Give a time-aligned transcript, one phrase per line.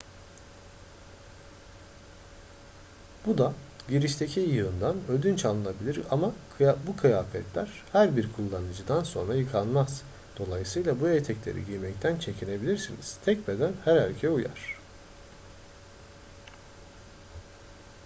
[3.25, 3.53] bu da
[3.89, 6.31] girişteki yığından ödünç alınabilir ama
[6.87, 10.01] bu kıyafetler her bir kullanıcıdan sonra yıkanmaz
[10.37, 14.79] dolayısıyla bu etekleri giymekten çekinebilirsiniz tek beden her erkeğe uyar